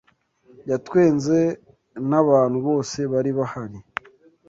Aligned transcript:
Yatwenze 0.69 1.37
nabantu 2.09 2.57
bose 2.67 2.99
bari 3.11 3.31
bahari. 3.37 3.79